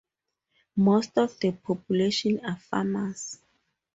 [0.77, 3.37] Most of the population are farmers.